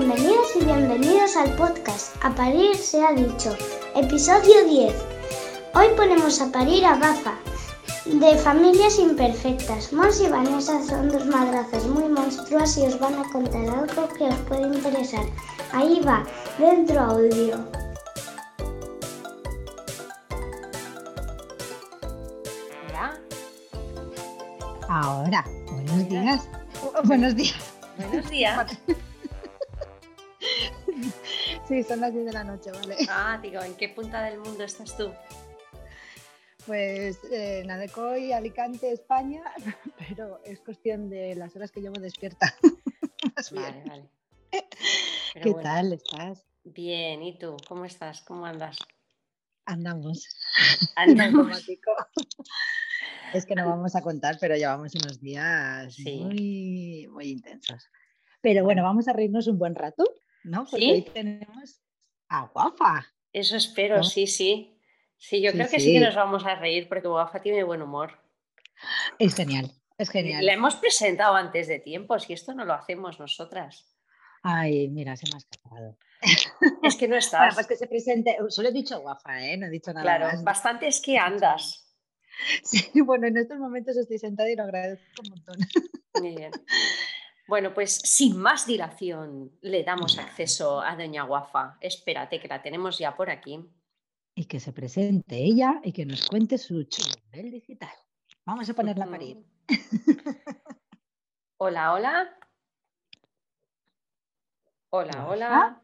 [0.00, 3.54] Bienvenidas y bienvenidos al podcast A Parir se ha dicho,
[3.94, 4.94] episodio 10.
[5.74, 7.34] Hoy ponemos a parir a Bafa,
[8.06, 9.92] de familias imperfectas.
[9.92, 14.24] Mons y Vanessa son dos madrazas muy monstruosas y os van a contar algo que
[14.24, 15.26] os puede interesar.
[15.74, 16.24] Ahí va,
[16.58, 17.62] dentro audio.
[22.88, 23.20] Hola.
[24.88, 26.48] Ahora, buenos días.
[27.04, 27.74] Buenos días.
[27.98, 28.78] Buenos días.
[31.70, 32.96] Sí, son las 10 de la noche, ¿vale?
[33.08, 35.12] Ah, digo, ¿en qué punta del mundo estás tú?
[36.66, 39.44] Pues eh, Nadecoy, Alicante, España,
[40.08, 42.52] pero es cuestión de las horas que llevo despierta.
[43.52, 44.10] Vale, vale.
[44.50, 46.44] Pero ¿Qué bueno, tal estás?
[46.64, 47.56] Bien, ¿y tú?
[47.68, 48.22] ¿Cómo estás?
[48.22, 48.76] ¿Cómo andas?
[49.64, 50.26] Andamos.
[50.96, 51.68] Andamos.
[53.32, 56.18] Es que no vamos a contar, pero llevamos unos días Sí.
[56.18, 57.88] muy, muy intensos.
[58.40, 60.04] Pero bueno, vamos a reírnos un buen rato,
[60.44, 60.64] ¿no?
[60.64, 60.90] Porque ¿Sí?
[60.92, 61.80] hoy tenemos
[62.28, 63.06] a Guafa.
[63.32, 64.04] Eso espero, ¿No?
[64.04, 64.76] sí, sí.
[65.16, 65.92] Sí, yo Sí, creo que sí.
[65.92, 68.18] que nos vamos a reír porque Guafa tiene buen humor.
[69.18, 70.44] Es genial, es genial.
[70.46, 73.86] La hemos presentado antes de tiempo, si esto no lo hacemos nosotras.
[74.42, 75.98] Ay, mira, se me ha escapado.
[76.82, 77.54] Es que no Bueno, estás.
[77.54, 78.36] pues que se presente.
[78.48, 79.56] Solo he dicho guafa, ¿eh?
[79.58, 80.42] No he dicho nada claro, más.
[80.44, 81.86] bastante es que andas.
[82.64, 85.56] Sí, bueno, en estos momentos estoy sentada y lo agradezco un montón.
[86.22, 86.50] Muy bien.
[87.50, 91.78] Bueno, pues sin más dilación, le damos acceso a Doña Guafa.
[91.80, 93.68] Espérate, que la tenemos ya por aquí.
[94.36, 97.90] Y que se presente ella y que nos cuente su churumbel digital.
[98.46, 99.44] Vamos a ponerla a parir.
[101.58, 102.38] Hola, hola.
[104.90, 105.82] Hola, hola.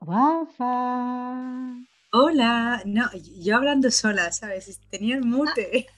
[0.00, 1.74] Guafa.
[2.12, 4.80] Hola, no, yo hablando sola, ¿sabes?
[4.88, 5.86] Tenía el mute.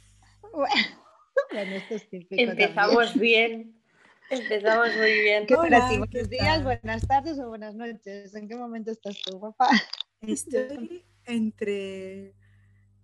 [0.52, 1.01] Bueno,
[1.50, 2.50] esto es típico también.
[2.50, 3.82] Empezamos bien.
[4.30, 5.46] Empezamos muy bien.
[5.46, 5.54] ¿Qué?
[5.54, 8.34] Hola, ¿qué Buenos días, buenas tardes o buenas noches.
[8.34, 9.68] ¿En qué momento estás tú, guapa?
[10.22, 12.34] Estoy entre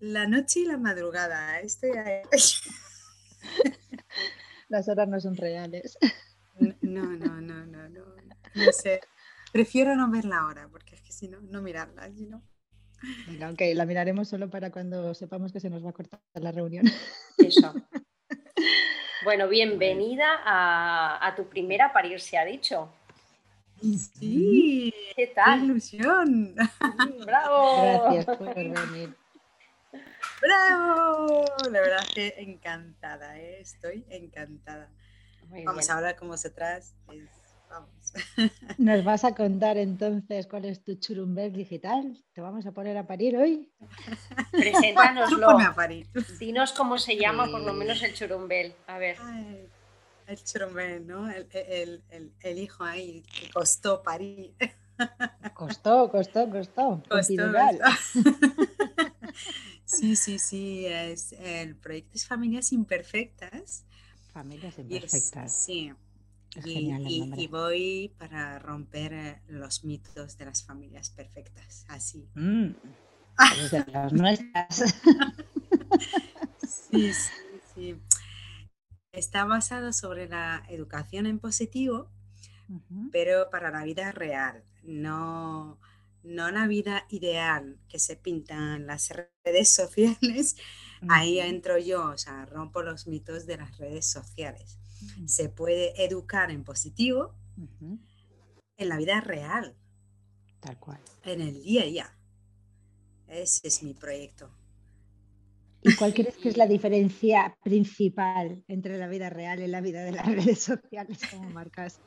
[0.00, 1.61] la noche y la madrugada.
[1.61, 2.22] Estoy ahí.
[4.69, 5.99] Las horas no son reales.
[6.59, 8.05] No, no, no, no, no.
[8.55, 9.00] No sé.
[9.53, 12.10] Prefiero no verla ahora, porque es que si no, no mirarla.
[12.12, 12.43] Si no.
[13.27, 16.53] Venga, ok, la miraremos solo para cuando sepamos que se nos va a cortar la
[16.53, 16.84] reunión.
[17.39, 17.75] Eso.
[19.28, 22.89] Bueno, bienvenida a, a tu primera parir, se ha dicho.
[23.78, 25.65] Sí, ¿Qué qué tal?
[25.65, 26.55] ilusión.
[27.27, 28.05] ¡Bravo!
[28.05, 29.15] Gracias por venir.
[30.41, 31.44] ¡Bravo!
[31.71, 33.61] La verdad que encantada, ¿eh?
[33.61, 34.89] estoy encantada.
[35.50, 35.91] Muy Vamos bien.
[35.93, 36.95] a hablar con vosotras.
[37.12, 37.28] es-
[38.78, 42.16] ¿Nos vas a contar entonces cuál es tu churumbel digital?
[42.32, 43.70] ¿Te vamos a poner a parir hoy?
[44.50, 45.50] Preséntanoslo.
[45.58, 46.06] a parir.
[46.38, 48.74] Dinos cómo se llama, por lo menos el churumbel.
[48.86, 49.16] A ver.
[49.22, 49.66] Ay,
[50.26, 51.30] el churumbel, ¿no?
[51.30, 54.54] El, el- el- el hijo ahí que costó parir.
[55.54, 57.02] Costó, costó, costó.
[57.08, 57.52] Costó.
[59.84, 60.86] Sí, sí, sí.
[60.86, 63.84] Es, el proyecto es Familias Imperfectas.
[64.32, 65.52] Familias es- imperfectas.
[65.52, 65.92] sí.
[66.64, 67.42] Y, genial el y- nombre.
[67.42, 71.84] y voy para romper eh, los mitos de las familias perfectas.
[71.88, 72.28] Así.
[72.34, 72.70] Mm,
[73.54, 74.94] eres de las nuestras.
[76.91, 77.32] Sí, sí,
[77.74, 77.97] sí.
[79.12, 82.10] Está basado sobre la educación en positivo,
[83.10, 85.80] pero para la vida real, no,
[86.22, 89.10] no la vida ideal que se pinta en las
[89.44, 90.56] redes sociales.
[91.08, 94.78] Ahí entro yo, o sea, rompo los mitos de las redes sociales.
[95.26, 97.34] Se puede educar en positivo
[98.76, 99.76] en la vida real,
[100.60, 101.00] Tal cual.
[101.25, 102.19] en el día a día.
[103.26, 104.50] Ese es mi proyecto.
[105.82, 110.03] ¿Y cuál crees que es la diferencia principal entre la vida real y la vida
[110.03, 111.18] de las redes sociales?
[111.30, 112.00] como marcas?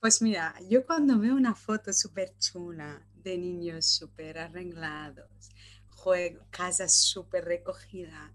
[0.00, 5.50] Pues mira, yo cuando veo una foto súper chula de niños súper arreglados,
[6.50, 8.32] casa súper recogida,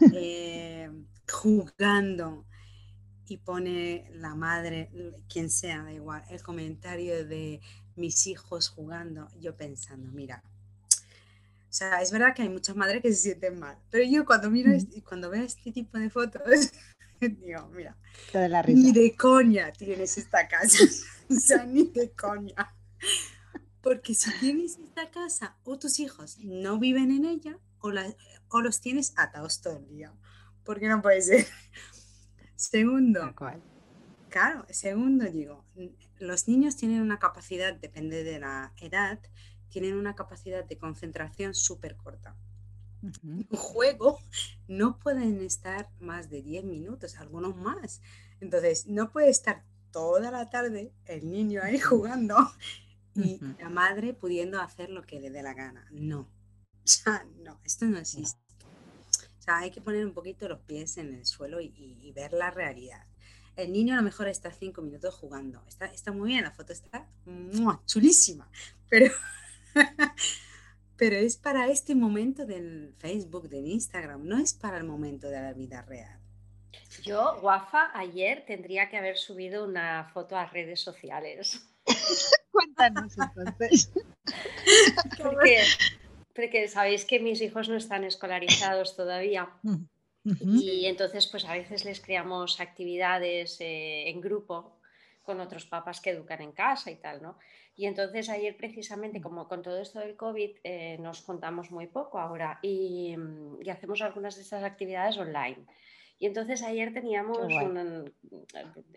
[0.14, 0.90] eh,
[1.30, 2.46] jugando
[3.26, 4.90] y pone la madre,
[5.28, 7.60] quien sea, da igual, el comentario de
[7.96, 10.42] mis hijos jugando, yo pensando, mira,
[11.70, 14.50] o sea, es verdad que hay muchas madres que se sienten mal, pero yo cuando
[14.50, 14.74] miro, Mm.
[14.74, 16.42] este- cuando veo este tipo de fotos,
[17.20, 17.96] digo, mira,
[18.48, 18.92] la ni risa.
[18.92, 20.78] de coña tienes esta casa.
[21.30, 22.54] o sea, ni de coña.
[23.84, 28.16] Porque si tienes esta casa o tus hijos no viven en ella o, la-
[28.48, 30.12] o los tienes atados todo el día.
[30.64, 31.46] Porque no puede ser.
[32.56, 33.36] Segundo,
[34.28, 39.20] claro, segundo digo, n- los niños tienen una capacidad, depende de la edad,
[39.68, 42.36] tienen una capacidad de concentración súper corta.
[43.02, 44.18] Ujú, un juego
[44.66, 48.00] no pueden estar más de 10 minutos, algunos más.
[48.40, 52.36] Entonces, no puede estar toda la tarde el niño ahí jugando
[53.14, 55.86] y la madre pudiendo hacer lo que le dé la gana.
[55.90, 56.28] No.
[56.84, 58.38] O sea, no, esto no existe.
[59.38, 62.50] O sea, hay que poner un poquito los pies en el suelo y, ver la
[62.50, 63.06] realidad.
[63.56, 65.64] El niño a lo mejor está cinco minutos jugando.
[65.66, 67.08] Está, está muy bien, la foto está
[67.86, 68.50] chulísima.
[68.90, 69.14] Pero,
[70.98, 75.40] pero es para este momento del Facebook, del Instagram, no es para el momento de
[75.40, 76.20] la vida real.
[77.02, 81.66] Yo, Guafa, ayer tendría que haber subido una foto a redes sociales.
[82.50, 83.92] Cuéntanos entonces.
[86.34, 89.50] porque, sabéis que mis hijos no están escolarizados todavía.
[90.40, 94.80] Y entonces, pues a veces les creamos actividades eh, en grupo
[95.22, 97.38] con otros papás que educan en casa y tal, ¿no?
[97.76, 102.18] Y entonces ayer precisamente, como con todo esto del COVID, eh, nos contamos muy poco
[102.18, 103.16] ahora y,
[103.60, 105.66] y, hacemos algunas de estas actividades online.
[106.18, 107.38] Y entonces ayer teníamos,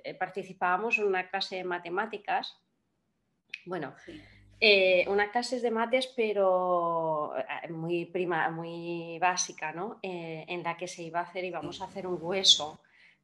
[0.04, 2.56] eh, participábamos en una clase de matemáticas,
[3.68, 3.94] bueno,
[4.60, 10.00] eh, una clase de mates, pero eh, muy prima, muy básica, ¿no?
[10.02, 12.80] en la que se iba a hacer, íbamos a hacer un hueso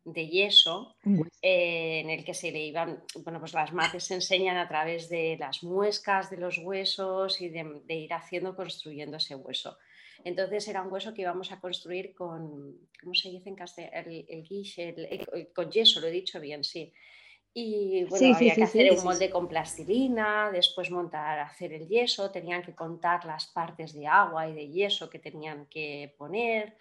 [0.06, 0.96] de yeso,
[1.42, 5.38] en el que se le iban, bueno, pues las mates se enseñan a través de
[5.40, 9.78] las muescas de los huesos y de, de ir haciendo, construyendo ese hueso.
[10.24, 14.10] Entonces era un hueso que íbamos a construir con, ¿cómo se dice en castellano?
[14.10, 16.94] El, el, con yeso, lo he dicho bien, sí.
[17.56, 22.64] Y bueno, había que hacer un molde con plastilina, después montar, hacer el yeso, tenían
[22.64, 26.76] que contar las partes de agua y de yeso que tenían que poner.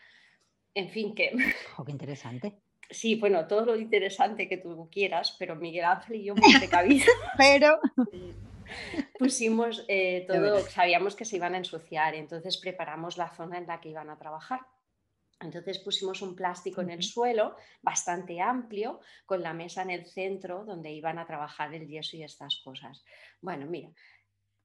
[0.75, 1.33] En fin, que.
[1.77, 2.55] Oh, qué interesante.
[2.89, 7.09] Sí, bueno, todo lo interesante que tú quieras, pero Miguel Ángel y yo precavidos.
[7.37, 7.79] pero
[9.19, 13.81] pusimos eh, todo, sabíamos que se iban a ensuciar, entonces preparamos la zona en la
[13.81, 14.61] que iban a trabajar.
[15.43, 20.65] Entonces pusimos un plástico en el suelo bastante amplio con la mesa en el centro
[20.65, 23.05] donde iban a trabajar el yeso y estas cosas.
[23.41, 23.91] Bueno, mira,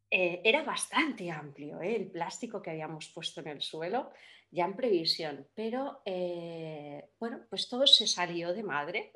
[0.09, 1.95] eh, era bastante amplio ¿eh?
[1.95, 4.11] el plástico que habíamos puesto en el suelo
[4.49, 6.01] ya en previsión, pero
[7.19, 9.11] bueno, pues todo se salió de madre.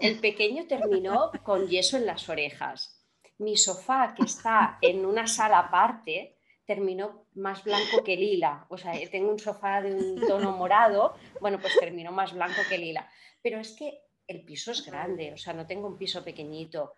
[0.00, 3.02] El pequeño terminó con yeso en las orejas
[3.42, 8.66] mi sofá, que está en una sala aparte, terminó más blanco que lila.
[8.68, 12.78] O sea, tengo un sofá de un tono morado, bueno, pues terminó más blanco que
[12.78, 13.08] lila.
[13.42, 16.94] Pero es que el piso es grande, o sea, no tengo un piso pequeñito.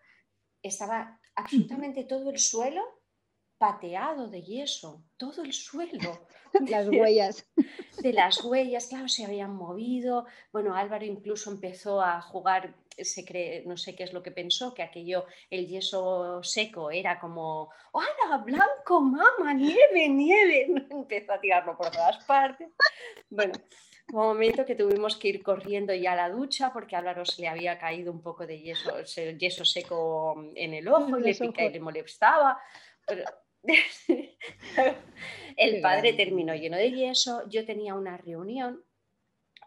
[0.63, 2.83] Estaba absolutamente todo el suelo
[3.65, 6.27] pateado de yeso, todo el suelo.
[6.69, 7.51] Las huellas.
[8.03, 10.27] De las huellas, claro, se habían movido.
[10.53, 14.75] Bueno, Álvaro incluso empezó a jugar, se cree, no sé qué es lo que pensó,
[14.75, 20.67] que aquello, el yeso seco era como, ¡hola, blanco, mamá, nieve, nieve!
[20.91, 22.69] Empezó a tirarlo por todas partes.
[23.31, 23.55] Bueno,
[24.13, 27.41] un momento que tuvimos que ir corriendo ya a la ducha porque a Álvaro se
[27.41, 28.93] le había caído un poco de yeso,
[29.39, 32.61] yeso seco en el ojo y le, pica y le molestaba.
[33.07, 33.25] Pero
[35.57, 38.85] el padre terminó lleno de yeso, yo tenía una reunión,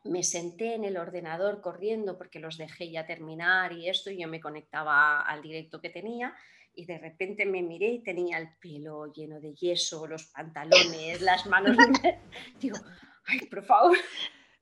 [0.04, 4.28] me senté en el ordenador corriendo porque los dejé ya terminar y esto, y yo
[4.28, 6.36] me conectaba al directo que tenía
[6.78, 11.46] y de repente me miré y tenía el pelo lleno de yeso, los pantalones, las
[11.48, 11.76] manos.
[12.60, 12.78] Digo,
[13.26, 13.98] ay, por favor.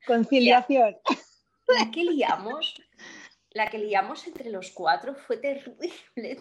[0.08, 0.96] Conciliación.
[1.68, 2.76] La que liamos,
[3.50, 5.92] la que liamos entre los cuatro fue terrible,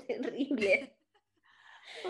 [0.07, 0.97] terrible.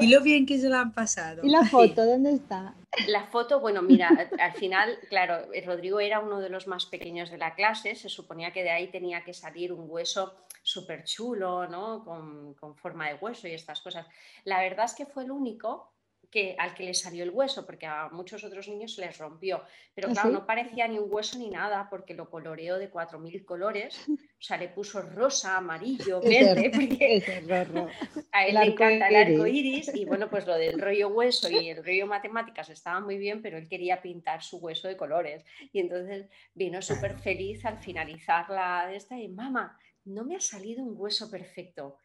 [0.00, 1.42] Y lo bien que se lo han pasado.
[1.44, 2.74] ¿Y la foto dónde está?
[3.08, 7.38] La foto, bueno, mira, al final, claro, Rodrigo era uno de los más pequeños de
[7.38, 12.04] la clase, se suponía que de ahí tenía que salir un hueso súper chulo, ¿no?
[12.04, 14.06] Con, con, forma de hueso y estas cosas.
[14.44, 15.93] La verdad es que fue el único
[16.30, 19.62] que, al que le salió el hueso, porque a muchos otros niños se les rompió.
[19.94, 23.44] Pero ¿Ah, claro, no parecía ni un hueso ni nada, porque lo coloreó de 4.000
[23.44, 24.06] colores.
[24.44, 26.70] O sea, le puso rosa, amarillo, verde.
[28.32, 29.90] a él le encanta el arco iris.
[29.94, 33.56] Y bueno, pues lo del rollo hueso y el rollo matemáticas estaba muy bien, pero
[33.56, 35.46] él quería pintar su hueso de colores.
[35.72, 40.40] Y entonces vino súper feliz al finalizar la de esta y, mamá, no me ha
[40.40, 41.96] salido un hueso perfecto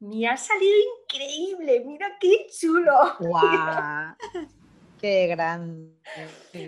[0.00, 2.92] me ha salido increíble, mira qué chulo.
[3.18, 4.14] ¡Guau!
[5.00, 5.94] Qué grande,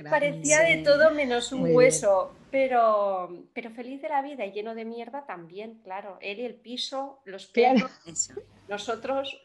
[0.08, 4.85] Parecía de todo menos un hueso, pero, pero feliz de la vida y lleno de
[4.85, 6.18] mierda también, claro.
[6.20, 7.90] Él y el piso, los perros,
[8.68, 9.40] nosotros,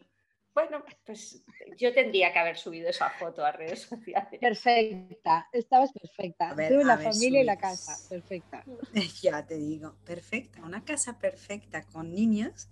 [0.54, 1.44] bueno, pues
[1.78, 4.40] yo tendría que haber subido esa foto a redes sociales.
[4.40, 6.56] Perfecta, estabas perfecta.
[6.68, 8.66] Tú, la familia y la casa, perfecta.
[9.22, 10.62] Ya te digo, perfecta.
[10.62, 12.68] Una casa perfecta con niños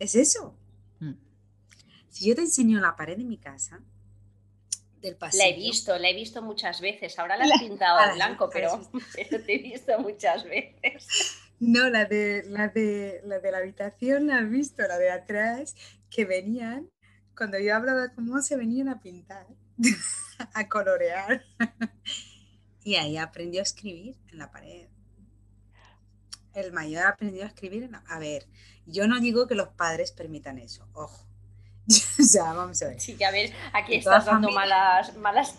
[0.00, 0.56] es eso.
[0.98, 1.14] Mm.
[2.08, 3.80] Si yo te enseño la pared de mi casa,
[5.00, 5.44] del pasillo.
[5.44, 7.18] La he visto, la he visto muchas veces.
[7.18, 8.80] Ahora la has pintado de blanco, pero,
[9.14, 11.06] te he visto muchas veces.
[11.62, 14.80] No, la de, la de la de la habitación, ¿la has visto?
[14.88, 15.76] La de atrás,
[16.08, 16.88] que venían,
[17.36, 19.46] cuando yo hablaba cómo se venían a pintar,
[20.54, 21.44] a colorear.
[22.82, 24.88] y ahí aprendió a escribir en la pared.
[26.54, 27.90] El mayor aprendió a escribir.
[28.08, 28.46] A ver,
[28.86, 31.26] yo no digo que los padres permitan eso, ojo.
[32.32, 33.00] ya, vamos a ver.
[33.00, 35.56] Sí, ya ves, aquí estás dando malas, malas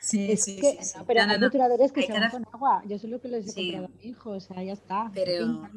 [0.00, 2.82] Sí, sí, sí, Pero hay rotuladores que se van con agua.
[2.86, 5.10] Yo sé lo que les he comprado a mi hijo, o sea, ya está.
[5.14, 5.68] Pero.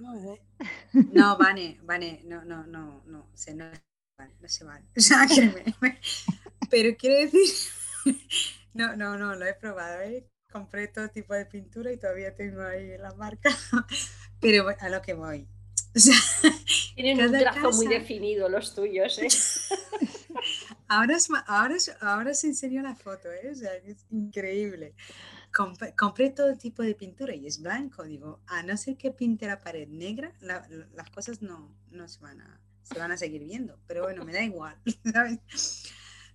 [1.12, 3.66] No, Vane, Vane, no, no, no, no, se, no,
[4.18, 4.88] no se van.
[4.98, 5.28] O sea,
[6.70, 7.42] Pero quiero decir.
[8.76, 10.28] No, no, no, lo he probado, ¿eh?
[10.54, 13.50] Compré todo tipo de pintura y todavía tengo ahí la marca.
[14.40, 15.48] Pero a lo que voy.
[15.96, 16.16] O sea,
[16.96, 19.28] Tienen un trazo muy definido los tuyos, ¿eh?
[20.88, 23.50] Ahora, es, ahora, ahora se enseñó la foto, ¿eh?
[23.52, 24.94] o sea, es increíble.
[25.52, 28.04] Compré, todo tipo de pintura y es blanco.
[28.04, 32.42] Digo, a no ser que pinte la pared negra, las cosas no, no se, van
[32.42, 33.80] a, se van a seguir viendo.
[33.88, 34.76] Pero bueno, me da igual.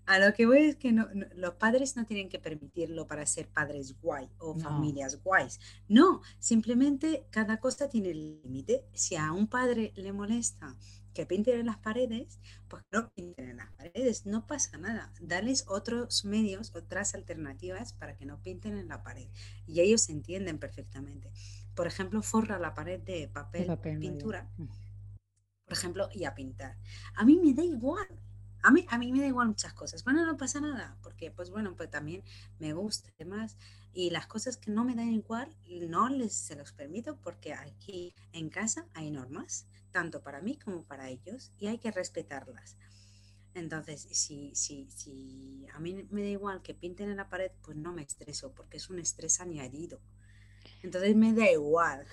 [0.08, 3.46] A lo que voy es que no, los padres no tienen que permitirlo para ser
[3.46, 5.60] padres guay o familias guays.
[5.86, 8.86] No, simplemente cada cosa tiene límite.
[8.94, 10.74] Si a un padre le molesta
[11.12, 15.12] que pinten en las paredes, pues no pinten en las paredes, no pasa nada.
[15.20, 19.28] Darles otros medios, otras alternativas para que no pinten en la pared.
[19.66, 21.30] Y ellos entienden perfectamente.
[21.74, 24.68] Por ejemplo, forra la pared de papel, pintura, mm.
[25.66, 26.78] por ejemplo, y a pintar.
[27.14, 28.08] A mí me da igual.
[28.62, 30.04] A mí, a mí me da igual muchas cosas.
[30.04, 32.22] Bueno, no pasa nada, porque pues bueno, pues también
[32.58, 33.56] me gusta además.
[33.92, 35.54] Y las cosas que no me dan igual,
[35.88, 40.84] no les se los permito porque aquí en casa hay normas tanto para mí como
[40.84, 42.76] para ellos, y hay que respetarlas.
[43.54, 47.76] Entonces, si, si, si a mí me da igual que pinten en la pared, pues
[47.76, 50.00] no me estreso, porque es un estrés añadido.
[50.82, 52.06] Entonces me da igual.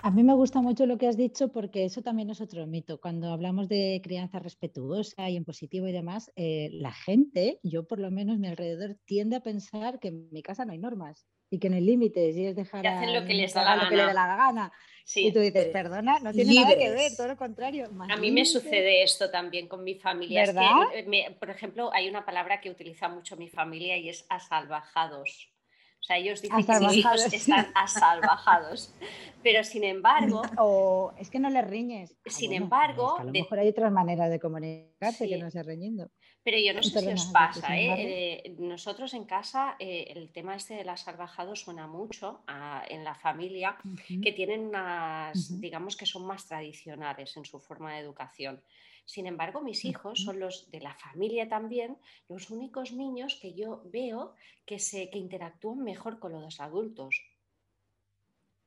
[0.00, 3.00] A mí me gusta mucho lo que has dicho porque eso también es otro mito.
[3.00, 7.98] Cuando hablamos de crianza respetuosa y en positivo y demás, eh, la gente, yo por
[7.98, 11.58] lo menos mi alrededor, tiende a pensar que en mi casa no hay normas y
[11.58, 13.88] que no hay límites y es dejar que hacen lo que les da la, lo
[13.88, 14.72] que le da la gana.
[15.16, 17.88] Y tú dices, perdona, no tiene nada que ver, todo lo contrario.
[18.08, 20.44] a mí me sucede esto también con mi familia.
[20.94, 25.50] Eh, por ejemplo, hay una palabra que utiliza mucho mi familia y es asalvajados.
[26.08, 28.94] O sea, ellos dicen que mis hijos están asalvajados.
[29.42, 30.40] Pero sin embargo.
[30.58, 32.16] O es que no les riñes.
[32.26, 33.18] Ah, sin embargo.
[33.18, 36.10] a lo mejor hay otras maneras de comunicarse que no se riñendo.
[36.42, 38.40] Pero yo no sé si os pasa, ¿eh?
[38.42, 38.56] ¿eh?
[38.58, 42.42] nosotros en casa eh, el tema este del asalvajado suena mucho
[42.88, 43.76] en la familia,
[44.22, 48.62] que tienen unas, digamos que son más tradicionales en su forma de educación.
[49.08, 51.96] Sin embargo, mis hijos son los de la familia también,
[52.28, 54.34] los únicos niños que yo veo
[54.66, 57.22] que, se, que interactúan mejor con los adultos.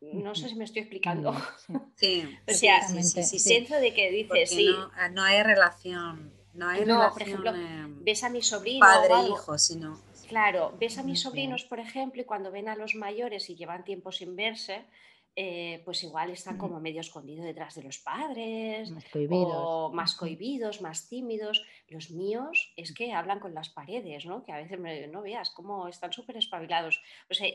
[0.01, 1.31] No sé si me estoy explicando.
[1.95, 4.67] Sí, o sea, sí, sí, de que dices, sí.
[4.95, 6.33] Ah, no, hay relación.
[6.55, 7.53] No hay relación, por ejemplo,
[8.03, 8.79] ves a mi sobrino.
[8.79, 10.01] Padre-hijo, sino.
[10.27, 13.83] Claro, ves a mis sobrinos, por ejemplo, y cuando ven a los mayores y llevan
[13.83, 14.85] tiempo sin verse,
[15.33, 19.53] eh, pues igual están como medio escondidos detrás de los padres, más cohibidos.
[19.53, 21.65] o más cohibidos, más tímidos.
[21.87, 24.43] Los míos es que hablan con las paredes, ¿no?
[24.43, 27.01] Que a veces me, no veas cómo están súper espabilados.
[27.29, 27.47] O sea,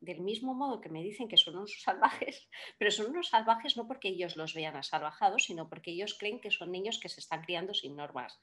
[0.00, 3.88] del mismo modo que me dicen que son unos salvajes, pero son unos salvajes no
[3.88, 7.42] porque ellos los vean asalvajados, sino porque ellos creen que son niños que se están
[7.42, 8.38] criando sin normas.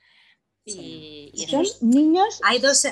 [0.65, 2.87] Y, son niños hay dos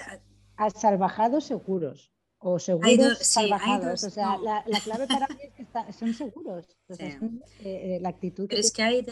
[0.57, 4.03] asalvajados seguros o seguros salvajados.
[4.03, 6.65] o sea, la, clave para mí es que son seguros.
[7.59, 8.47] Eh, la actitud.
[8.49, 9.05] Pero es que hay,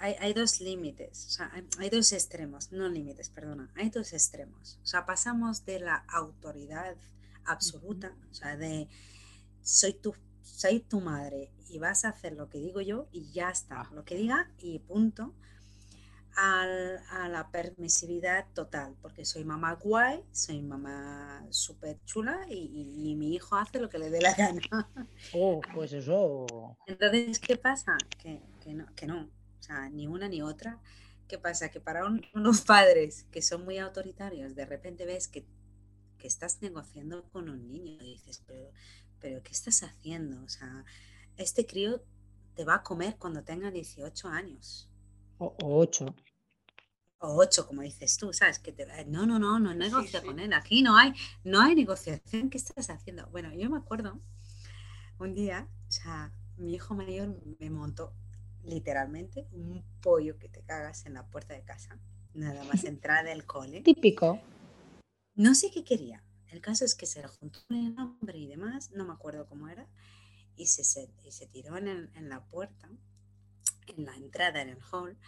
[0.00, 4.78] hay, dos límites, o sea, hay, dos extremos, no límites, perdona, hay dos extremos.
[4.82, 6.96] O sea, pasamos de la autoridad
[7.44, 8.88] absoluta, o sea, de
[9.62, 13.50] soy tu, soy tu madre y vas a hacer lo que digo yo y ya
[13.50, 13.90] está, ah.
[13.94, 15.34] lo que diga y punto
[16.36, 23.56] a la permisividad total, porque soy mamá guay, soy mamá súper chula y, mi hijo
[23.56, 24.60] hace lo que le dé la gana.
[25.32, 26.46] Oh, pues eso.
[26.86, 27.96] Entonces, ¿qué pasa?
[28.18, 28.42] Que,
[28.74, 30.78] no, que no, o sea, ni una ni otra.
[31.26, 31.70] ¿Qué pasa?
[31.70, 35.46] Que para unos padres que son muy autoritarios, de repente ves que,
[36.18, 38.70] que estás negociando con un niño y dices, pero,
[39.20, 40.42] pero ¿qué estás haciendo?
[40.44, 40.84] O sea,
[41.36, 42.02] este crío
[42.54, 44.88] te va a comer cuando tenga 18 años.
[45.38, 46.14] O, ocho.
[47.18, 48.58] O ocho, como dices tú, ¿sabes?
[48.58, 50.52] Que te, no, no, no, no negocia con él.
[50.52, 51.12] Aquí no hay,
[51.44, 52.50] no hay negociación.
[52.50, 53.26] ¿Qué estás haciendo?
[53.28, 54.20] Bueno, yo me acuerdo
[55.18, 58.12] un día, o sea, mi hijo mayor me montó
[58.62, 61.98] literalmente un pollo que te cagas en la puerta de casa,
[62.34, 63.80] nada más entrar del cole.
[63.82, 64.40] Típico.
[65.34, 66.22] No sé qué quería.
[66.48, 69.68] El caso es que se le juntó el nombre y demás, no me acuerdo cómo
[69.68, 69.86] era.
[70.56, 72.88] y se, se, tiró en, en, la puerta,
[73.88, 75.18] en la entrada, en el hall,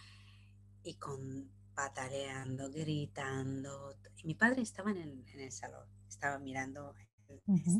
[0.83, 3.95] y con pataleando, gritando.
[4.17, 6.93] Y mi padre estaba en el, en el salón, estaba mirando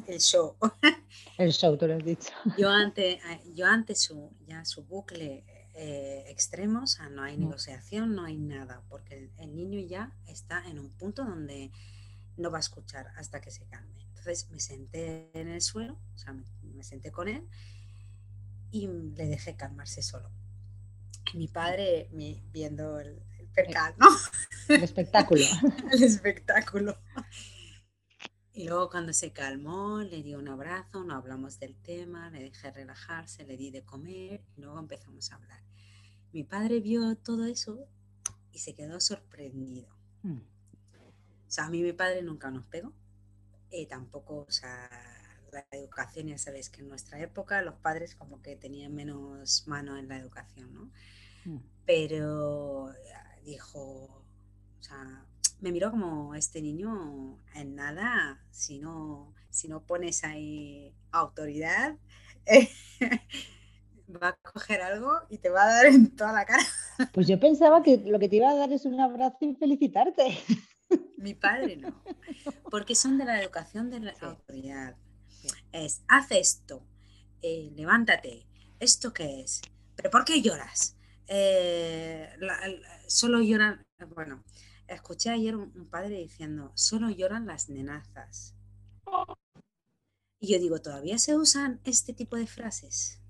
[0.08, 0.56] el, show.
[1.38, 2.30] El show, tú lo has dicho.
[2.58, 5.44] Yo ante, eh, yo ante su, ya su bucle
[5.74, 10.64] eh, extremo, o sea, no hay negociación, no hay nada, porque el, niño ya está
[10.68, 11.72] en un punto donde
[12.38, 14.06] no va a escuchar hasta que se calme.
[14.10, 17.48] Entonces me senté en el suelo, o sea, me, senté con él
[18.72, 20.30] y le dejé calmarse solo.
[21.34, 22.10] Mi padre
[22.52, 24.08] viendo el, el percal, ¿no?
[24.68, 25.44] El espectáculo.
[25.92, 26.98] el espectáculo.
[28.54, 32.72] Y luego cuando se calmó, le di un abrazo, no hablamos del tema, le dejé
[32.72, 35.64] relajarse, le di de comer y luego empezamos a hablar.
[36.34, 37.88] Mi padre vio todo eso
[38.52, 39.88] y se quedó sorprendido.
[40.24, 40.40] Mm.
[40.40, 42.94] O sea, a mí mi padre nunca nos pegó.
[43.72, 44.90] Y tampoco, o sea,
[45.52, 49.98] la educación, ya sabéis que en nuestra época los padres como que tenían menos mano
[49.98, 50.92] en la educación, ¿no?
[51.46, 51.60] Mm.
[51.86, 52.92] Pero
[53.44, 55.26] dijo, o sea,
[55.62, 61.98] me miró como este niño en nada, si no, si no pones ahí autoridad,
[64.22, 66.64] va a coger algo y te va a dar en toda la cara.
[67.14, 70.38] Pues yo pensaba que lo que te iba a dar es un abrazo y felicitarte.
[71.18, 72.04] Mi padre no,
[72.70, 74.98] porque son de la educación de la autoridad.
[75.72, 76.84] Es, haz esto,
[77.42, 78.46] eh, levántate,
[78.80, 79.62] ¿esto qué es?
[79.96, 80.96] ¿Pero por qué lloras?
[81.28, 82.28] Eh,
[83.08, 83.86] solo lloran,
[84.16, 84.44] bueno,
[84.88, 88.56] escuché ayer un, padre diciendo, solo lloran las nenazas.
[90.40, 93.22] Y yo digo, ¿todavía se usan este tipo de frases?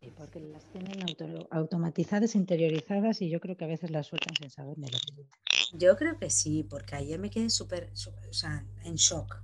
[0.00, 1.06] Sí, porque las tienen
[1.50, 5.78] automatizadas, interiorizadas y yo creo que a veces las sueltan sin saber ni lo que
[5.78, 7.92] Yo creo que sí, porque ayer me quedé súper,
[8.28, 9.40] o sea, en shock.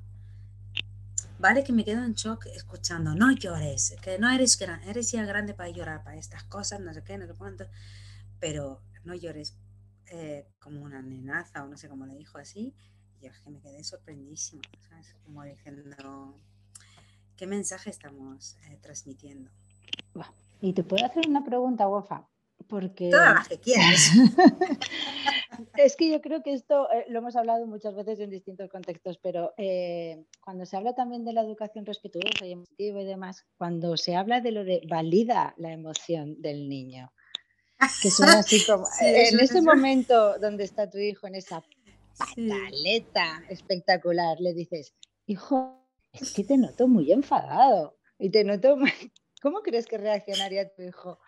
[1.41, 5.25] Vale que me quedo en shock escuchando, no llores, que no eres grande, eres ya
[5.25, 7.65] grande para llorar para estas cosas, no sé qué, no sé cuánto,
[8.39, 9.57] pero no llores
[10.11, 12.75] eh, como una nenaza o no sé cómo le dijo así,
[13.19, 15.17] y yo es que me quedé sorprendísima, ¿sabes?
[15.25, 16.37] Como diciendo,
[17.37, 19.51] ¿qué mensaje estamos eh, transmitiendo?
[20.61, 22.29] Y te puedo hacer una pregunta, Wafa,
[22.69, 23.09] porque...
[23.09, 24.11] Todas las que quieras.
[25.77, 29.19] es que yo creo que esto eh, lo hemos hablado muchas veces en distintos contextos,
[29.19, 29.53] pero
[30.41, 34.41] cuando se habla también de la educación respetuosa y emotiva y demás, cuando se habla
[34.41, 37.13] de lo de valida la emoción del niño,
[38.03, 41.63] que son así como, en ese momento donde está tu hijo, en esa
[42.19, 44.95] pataleta espectacular, le dices,
[45.27, 45.81] hijo,
[46.13, 48.77] es que te noto muy enfadado y te noto,
[49.43, 51.19] ¿cómo crees que reaccionaría tu hijo?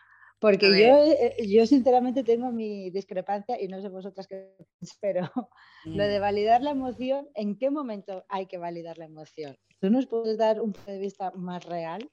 [0.42, 4.54] Porque yo, eh, yo sinceramente tengo mi discrepancia y no sé vosotras qué
[5.00, 5.22] pero
[5.86, 9.56] lo de validar la emoción, ¿en qué momento hay que validar la emoción?
[9.80, 12.10] ¿Tú nos puedes dar un punto de vista más real?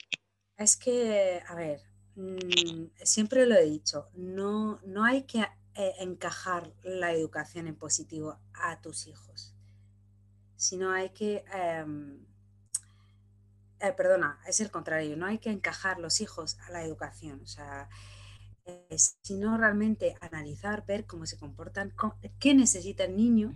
[0.57, 1.81] Es que, a ver,
[2.19, 8.37] Mm, siempre lo he dicho, no, no hay que eh, encajar la educación en positivo
[8.53, 9.55] a tus hijos,
[10.57, 12.25] sino hay que, em,
[13.79, 17.47] eh, perdona, es el contrario, no hay que encajar los hijos a la educación, o
[17.47, 17.89] sea,
[19.23, 21.93] sino realmente analizar, ver cómo se comportan,
[22.39, 23.53] qué necesita el niño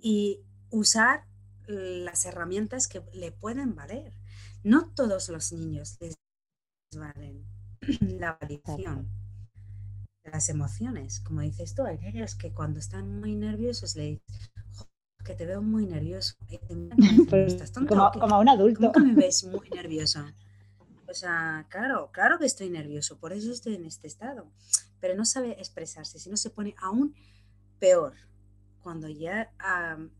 [0.00, 1.24] y usar
[1.66, 4.12] las herramientas que le pueden valer.
[4.64, 6.16] No todos los niños les
[6.94, 7.44] valen
[8.18, 9.08] la validación
[10.30, 11.20] las emociones.
[11.20, 14.22] Como dices tú, hay niños que cuando están muy nerviosos le dicen,
[15.24, 16.34] que te veo muy nervioso.
[17.28, 18.92] Pues, como, como, a un adulto.
[18.92, 20.24] ¿Cómo me ves muy nervioso?
[21.08, 24.50] O sea, claro, claro que estoy nervioso, por eso estoy en este estado.
[25.00, 27.14] Pero no sabe expresarse, sino se pone aún
[27.78, 28.14] peor.
[28.80, 29.52] Cuando ya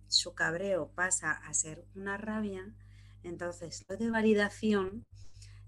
[0.08, 2.72] su cabreo pasa a ser una rabia,
[3.22, 5.04] entonces lo de validación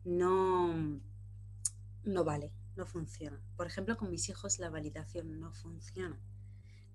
[0.05, 1.01] no,
[2.05, 3.41] no vale, no funciona.
[3.57, 6.21] Por ejemplo, con mis hijos la validación no funciona.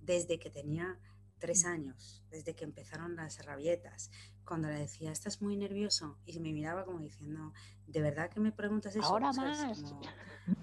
[0.02, 0.98] Desde que tenía
[1.40, 4.12] tres años, desde que empezaron las rabietas,
[4.46, 7.54] cuando le decía, estás muy nervioso, y me miraba como diciendo,
[7.88, 9.06] ¿de verdad que me preguntas eso?
[9.06, 9.80] Ahora más.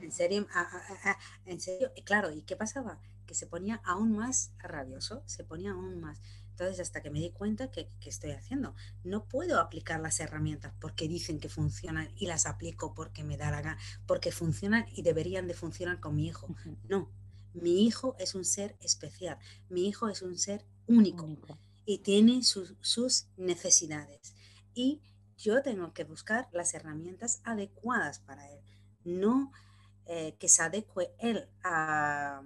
[0.00, 0.46] ¿En serio?
[0.52, 1.92] Ah, ah, ah, ¿En serio?
[2.04, 3.00] claro, ¿y qué pasaba?
[3.26, 6.20] Que se ponía aún más rabioso, se ponía aún más.
[6.50, 11.06] Entonces, hasta que me di cuenta que, estoy haciendo, no puedo aplicar las herramientas porque
[11.06, 15.46] dicen que funcionan y las aplico porque me da la gana, porque funcionan y deberían
[15.48, 16.48] de funcionar con mi hijo.
[16.88, 17.10] No,
[17.56, 19.38] mi hijo es un ser especial,
[19.68, 21.28] mi hijo es un ser único,
[21.84, 24.34] y tiene sus necesidades.
[24.74, 25.00] Y
[25.36, 28.60] yo tengo que buscar las herramientas adecuadas para él,
[29.04, 29.52] no
[30.06, 32.42] eh, que se adecue él a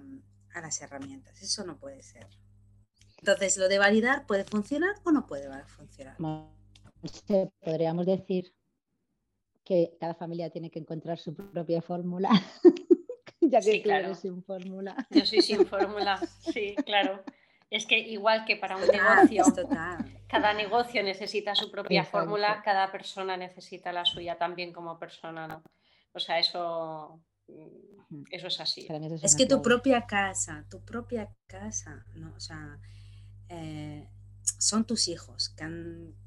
[0.55, 1.43] las herramientas.
[1.43, 2.29] Eso no puede ser.
[3.21, 6.17] Entonces, lo de validar puede funcionar o no puede funcionar.
[7.61, 8.55] Podríamos decir
[9.65, 12.31] que cada familia tiene que encontrar su propia fórmula.
[13.51, 15.07] ya que tú eres sin fórmula.
[15.11, 16.21] Yo soy sin fórmula,
[16.53, 17.23] sí, claro.
[17.69, 19.45] Es que igual que para un negocio,
[20.29, 25.63] cada negocio necesita su propia fórmula, cada persona necesita la suya también como persona, ¿no?
[26.13, 27.21] O sea, eso,
[28.31, 28.89] eso es así.
[29.23, 32.33] Es que tu propia casa, tu propia casa, ¿no?
[32.35, 32.77] O sea,
[33.49, 34.09] eh,
[34.59, 35.55] son tus hijos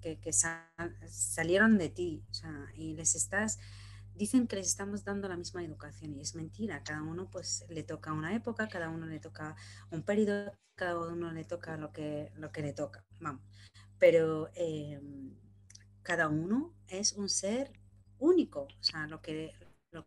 [0.01, 3.59] que, que, salieron de ti, o sea, y les estás
[4.15, 6.83] dicen que les estamos dando la misma educación y es mentira.
[6.83, 9.55] Cada uno pues le toca una época, cada uno le toca
[9.91, 13.05] un periodo, cada uno le toca lo que, lo que le toca.
[13.19, 13.41] Vamos.
[13.99, 15.35] Pero em,
[16.01, 17.71] cada uno es un ser
[18.19, 18.61] único.
[18.63, 19.53] O sea, lo que,
[19.91, 20.05] lo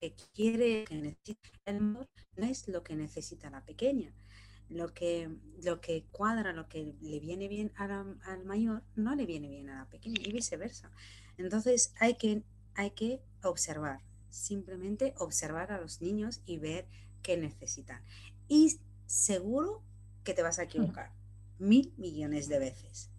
[0.00, 4.14] que quiere, que necesita el amor, no es lo que necesita la pequeña.
[4.70, 5.30] Lo que,
[5.62, 9.80] lo que cuadra, lo que le viene bien al mayor, no le viene bien a
[9.80, 10.90] la pequeña y viceversa.
[11.38, 12.42] Entonces hay que,
[12.74, 16.86] hay que observar, simplemente observar a los niños y ver
[17.22, 18.02] qué necesitan.
[18.48, 19.82] Y seguro
[20.22, 21.12] que te vas a equivocar
[21.58, 23.10] mil millones de veces.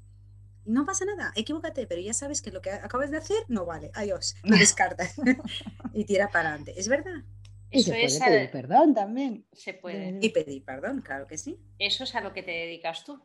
[0.65, 3.91] No pasa nada, equivócate, pero ya sabes que lo que acabas de hacer no vale.
[3.93, 5.15] Adiós, lo descartas
[5.93, 6.73] y tira para adelante.
[6.77, 7.23] ¿Es verdad?
[7.71, 9.45] Y se puede pedir perdón también.
[9.51, 10.19] Se puede.
[10.21, 11.59] Y pedir perdón, claro que sí.
[11.77, 13.21] Eso es a lo que te dedicas tú.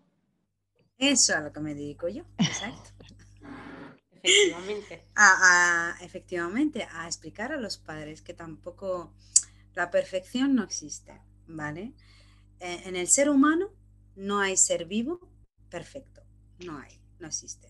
[0.98, 2.90] Eso es a lo que me dedico yo, exacto.
[4.22, 5.04] Efectivamente.
[5.16, 9.14] A, efectivamente, a explicar a los padres que tampoco
[9.74, 11.92] la perfección no existe, ¿vale?
[12.60, 13.70] Eh, en el ser humano
[14.16, 15.20] no hay ser vivo
[15.70, 16.22] perfecto,
[16.64, 17.68] no hay, no existe.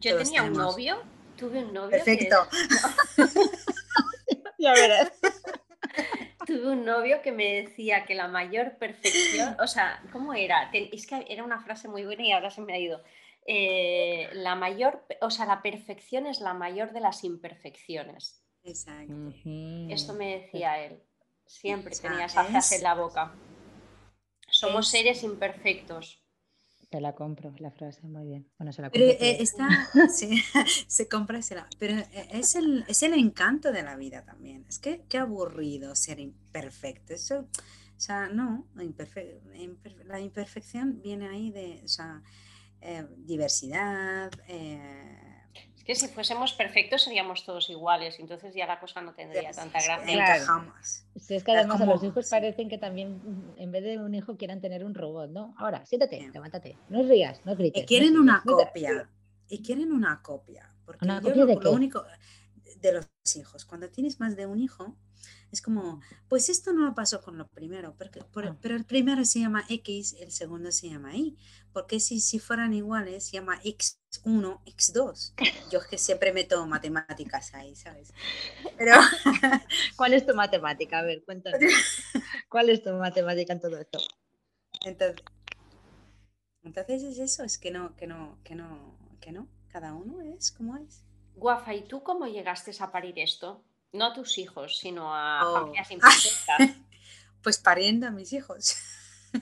[0.00, 1.02] Yo tenía un novio,
[1.36, 1.90] tuve un novio.
[1.90, 2.46] Perfecto.
[4.58, 5.12] ya verás.
[6.46, 10.70] Tuve un novio que me decía que la mayor perfección, o sea, ¿cómo era?
[10.72, 13.02] Es que era una frase muy buena y ahora se me ha ido.
[13.48, 18.42] Eh, la mayor, o sea, la perfección es la mayor de las imperfecciones.
[18.64, 19.14] Exacto.
[19.88, 21.00] Esto me decía él.
[21.46, 23.32] Siempre tenía esa frase en la boca.
[24.48, 26.26] Somos seres imperfectos.
[26.90, 28.50] Te la compro, la frase, muy bien.
[28.58, 29.68] Bueno, se la Pero eh, está,
[30.88, 34.64] se compra, se la, pero eh, es el, es el encanto de la vida también.
[34.68, 37.14] Es que qué aburrido ser imperfecto.
[37.14, 38.84] Eso, o sea, no, la,
[40.04, 42.22] la imperfección viene ahí de, o sea,
[42.80, 44.30] eh, diversidad.
[44.48, 45.36] Eh,
[45.76, 49.82] es que si fuésemos perfectos seríamos todos iguales, entonces ya la cosa no tendría tanta
[49.82, 50.14] gracia.
[50.14, 50.72] Claro.
[51.28, 54.36] es que además a los hijos parecen que también mm, en vez de un hijo
[54.36, 55.54] quieran tener un robot, ¿no?
[55.58, 57.82] Ahora, siéntate, levántate, no rías, no grites.
[57.82, 59.08] Y quieren una copia.
[59.48, 60.72] Y quieren una copia.
[60.84, 62.04] Porque ¿Una copia de lo único
[62.80, 64.96] de los hijos, cuando tienes más de un hijo,
[65.50, 68.56] es como, pues esto no pasó con lo primero, porque, ah.
[68.60, 71.36] pero el primero se llama X, el segundo se llama Y,
[71.76, 75.34] porque si, si fueran iguales, se llama X1, X2.
[75.70, 78.14] Yo es que siempre meto matemáticas ahí, ¿sabes?
[78.78, 78.94] Pero...
[79.96, 81.00] ¿Cuál es tu matemática?
[81.00, 81.60] A ver, cuéntanos.
[82.48, 83.98] ¿Cuál es tu matemática en todo esto?
[84.86, 85.22] Entonces,
[86.62, 90.52] entonces es eso, es que no, que no, que no, que no, cada uno es
[90.52, 91.04] como es.
[91.34, 93.62] Guafa, ¿y tú cómo llegaste a parir esto?
[93.92, 95.74] No a tus hijos, sino a oh.
[95.74, 96.46] familias
[97.42, 98.76] pues pariendo a mis hijos.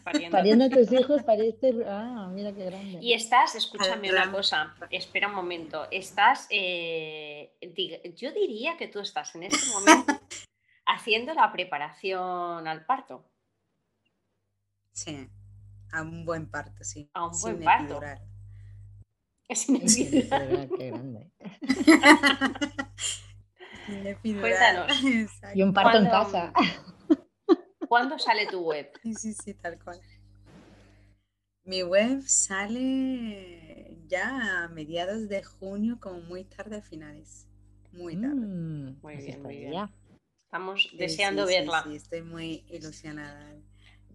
[0.02, 0.64] Pariendo.
[0.64, 1.74] a tus hijos, pariste.
[1.86, 2.98] Ah, mira qué grande.
[3.00, 5.86] Y estás, escúchame una cosa, espera un momento.
[5.90, 7.52] Estás, eh,
[8.16, 10.20] yo diría que tú estás en este momento
[10.86, 13.24] haciendo la preparación al parto.
[14.92, 15.28] Sí,
[15.92, 17.10] a un buen parto, sí.
[17.14, 18.00] A un buen parto.
[19.48, 21.30] Es epidural, qué grande.
[24.22, 25.02] Cuéntanos.
[25.54, 26.52] Y un parto en casa.
[27.94, 28.90] ¿Cuándo sale tu web?
[29.04, 30.00] Sí, sí, sí, tal cual.
[31.62, 37.46] Mi web sale ya a mediados de junio, como muy tarde a finales.
[37.92, 38.34] Muy tarde.
[38.34, 39.88] Mm, muy bien, muy bien.
[40.46, 41.84] Estamos deseando verla.
[41.84, 43.54] Sí, estoy muy ilusionada.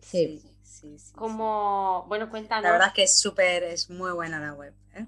[0.01, 0.43] Sí.
[0.61, 2.65] Sí, sí, Como, bueno, cuéntanos.
[2.65, 4.73] La verdad que es súper, es muy buena la web.
[4.93, 5.05] ¿eh?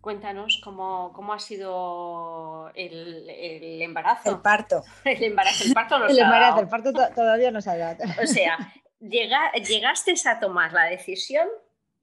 [0.00, 4.30] Cuéntanos cómo, cómo ha sido el, el, embarazo.
[4.30, 4.84] El parto.
[5.04, 8.04] El embarazo, el parto El embarazo, el parto todavía no se ha dado.
[8.22, 8.56] O sea,
[9.00, 11.48] llega, llegaste a tomar la decisión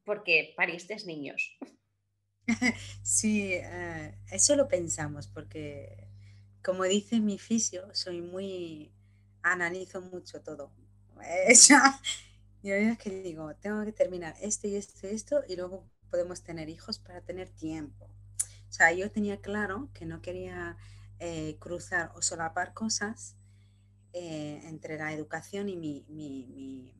[0.03, 1.57] porque pariste niños.
[3.01, 6.07] Sí, eh, eso lo pensamos porque,
[6.63, 8.93] como dice mi fisio, soy muy,
[9.41, 10.71] analizo mucho todo.
[12.61, 16.43] yo es que digo, tengo que terminar esto y esto y esto y luego podemos
[16.43, 18.05] tener hijos para tener tiempo.
[18.69, 20.77] O sea, yo tenía claro que no quería
[21.19, 23.35] eh, cruzar o solapar cosas
[24.13, 26.93] eh, entre la educación y mi, mi,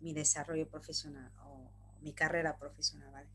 [0.00, 1.70] mi, desarrollo profesional o
[2.00, 3.12] mi carrera profesional.
[3.12, 3.28] ¿vale?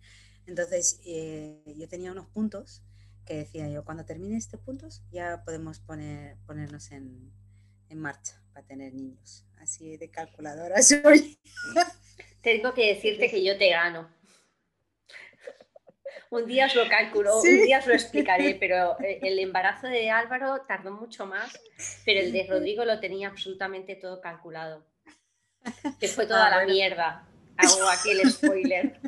[0.45, 2.81] Entonces, eh, yo tenía unos puntos
[3.25, 7.31] que decía yo, cuando termine este punto ya podemos poner, ponernos en,
[7.89, 9.45] en marcha para tener niños.
[9.59, 11.39] Así de calculadora soy.
[12.41, 14.07] Tengo que decirte que yo te gano.
[16.29, 20.09] Un día os lo calculo, un día os lo explicaré, pero eh, el embarazo de
[20.09, 21.59] Álvaro tardó mucho más,
[22.05, 24.85] pero el de Rodrigo lo tenía absolutamente todo calculado.
[25.99, 27.27] Que fue toda ah, la mierda.
[27.57, 28.99] Hago aquí el spoiler.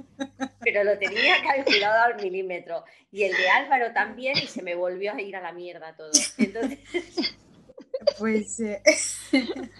[0.62, 2.84] Pero lo tenía calculado al milímetro.
[3.12, 6.12] Y el de Álvaro también, y se me volvió a ir a la mierda todo.
[6.38, 6.80] Entonces.
[8.18, 8.60] Pues.
[8.60, 8.82] Eh,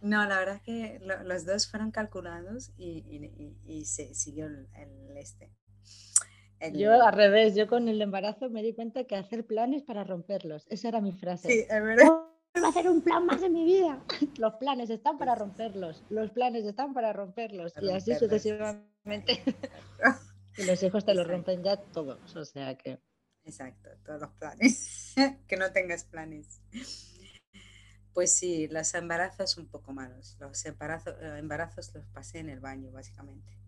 [0.00, 5.50] no, la verdad es que los dos fueron calculados y, se siguió el este.
[6.70, 10.66] Yo al revés, yo con el embarazo me di cuenta que hacer planes para romperlos.
[10.68, 11.48] Esa era mi frase.
[11.48, 12.06] Sí, es verdad.
[12.54, 14.00] a hacer un plan más en mi vida.
[14.38, 16.04] Los planes están para romperlos.
[16.10, 17.72] Los planes están para romperlos.
[17.80, 19.42] y así sucesivamente.
[20.56, 22.36] y los hijos te los rompen ya todos.
[22.36, 23.00] O sea que.
[23.44, 25.14] Exacto, todos los planes.
[25.48, 26.60] que no tengas planes.
[28.12, 30.36] Pues sí, los embarazos un poco malos.
[30.38, 33.58] Los embarazos, eh, embarazos los pasé en el baño, básicamente.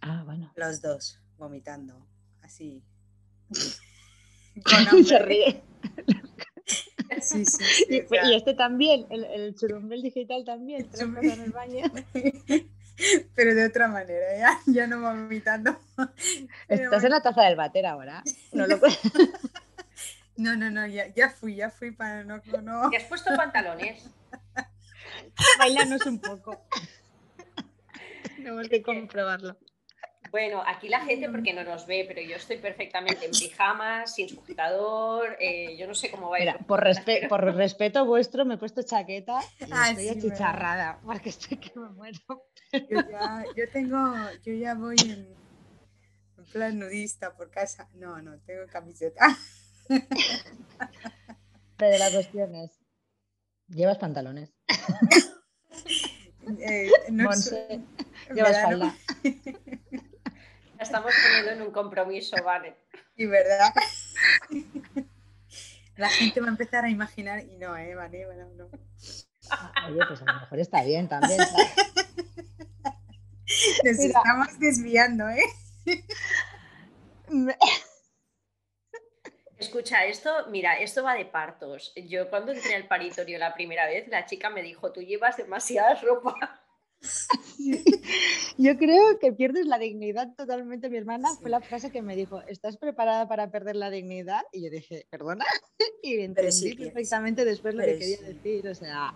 [0.00, 0.52] Ah, bueno.
[0.56, 2.06] Los dos vomitando,
[2.42, 2.82] así.
[5.04, 5.62] Se ríe.
[7.22, 11.84] Sí, sí, y, este también, el, el churumbel digital también, en el baño.
[13.34, 15.78] Pero de otra manera, ya, ya no vomitando.
[16.68, 18.22] Estás en la taza del bater ahora.
[18.52, 18.78] No lo
[20.36, 22.42] No, no, no, ya, ya fui, ya fui para no.
[22.62, 22.90] no.
[22.90, 24.10] ¿Te has puesto pantalones?
[25.58, 26.66] Bailanos un poco.
[28.36, 29.56] Tenemos que comprobarlo.
[30.30, 34.28] Bueno, aquí la gente porque no nos ve, pero yo estoy perfectamente en pijamas, sin
[34.28, 36.56] sujetador, eh, yo no sé cómo va a ir.
[36.66, 36.84] por,
[37.28, 41.88] por respeto vuestro me he puesto chaqueta y ah, estoy achicharrada, porque estoy que me
[41.90, 42.18] muero.
[42.72, 44.14] Yo ya, yo tengo,
[44.44, 45.26] yo ya voy en,
[46.52, 47.88] plan nudista por casa.
[47.94, 49.36] No, no, tengo camiseta.
[51.76, 52.78] Pero la cuestión es,
[53.68, 54.52] ¿llevas pantalones?
[56.60, 57.82] Eh, no sé.
[58.34, 58.96] Llevas falda
[60.80, 62.76] estamos poniendo en un compromiso, vale.
[63.16, 63.72] Y verdad.
[65.96, 67.94] La gente va a empezar a imaginar y no, ¿eh?
[67.94, 68.66] Vale, bueno, no.
[69.88, 71.40] Oye, pues a lo mejor está bien también.
[73.84, 75.42] Nos estamos desviando, ¿eh?
[79.56, 81.92] Escucha, esto, mira, esto va de partos.
[81.96, 85.94] Yo cuando entré al paritorio la primera vez, la chica me dijo, tú llevas demasiada
[85.96, 86.62] ropa.
[88.58, 90.90] Yo creo que pierdes la dignidad totalmente.
[90.90, 94.42] Mi hermana fue la frase que me dijo, ¿estás preparada para perder la dignidad?
[94.52, 95.44] Y yo dije, perdona.
[96.02, 98.68] Y entendí perfectamente después lo que quería decir.
[98.68, 99.14] O sea...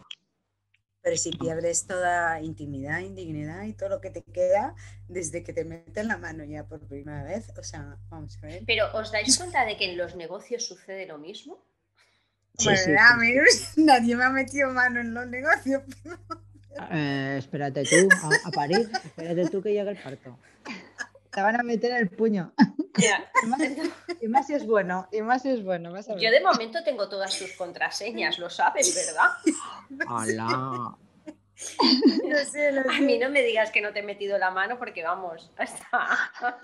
[1.01, 4.77] Pero si pierdes toda intimidad, indignidad y todo lo que te queda
[5.09, 8.63] desde que te meten la mano ya por primera vez, o sea, vamos a ver.
[8.67, 11.65] Pero ¿os dais cuenta de que en los negocios sucede lo mismo?
[12.65, 15.83] bueno, amigos, nadie me ha metido mano en los negocios.
[16.91, 18.09] Eh, espérate tú
[18.45, 20.39] a, parir, espérate tú que llegue el parto.
[21.31, 22.53] Te van a meter el puño.
[24.21, 25.95] Y, más, si es bueno, y más es bueno.
[26.19, 29.31] Yo de momento tengo todas tus contraseñas, lo sabes, ¿verdad?
[30.09, 30.97] Hola.
[32.91, 36.59] A mí no me digas que no te he metido la mano porque vamos, hasta...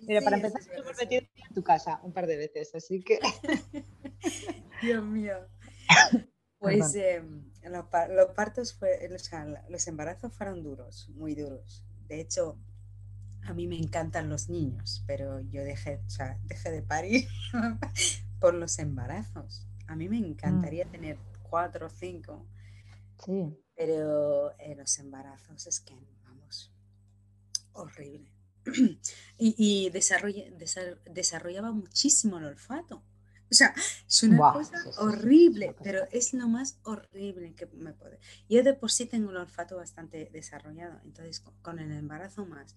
[0.00, 3.18] Mira, para empezar, te hemos metido en tu casa un par de veces, así que.
[4.82, 5.36] Dios mío.
[6.58, 6.96] Pues
[7.70, 7.86] los,
[8.34, 9.08] partos, fue,
[9.68, 11.84] los embarazos fueron duros, muy duros.
[12.08, 12.58] De hecho,
[13.42, 16.00] a mí me encantan los niños, pero yo dejé,
[16.44, 17.28] dejé de parir
[18.40, 19.66] por los embarazos.
[19.86, 20.90] A mí me encantaría mm.
[20.90, 22.46] tener cuatro o cinco,
[23.24, 23.56] sí.
[23.76, 26.72] pero los embarazos es que, vamos,
[27.72, 28.32] horrible.
[29.38, 33.04] y, y desarrollaba muchísimo el olfato.
[33.50, 33.72] O sea,
[34.08, 38.18] es una cosa horrible, pero es lo más horrible que me puede.
[38.48, 42.74] Yo de por sí tengo el olfato bastante desarrollado, entonces con, el embarazo más.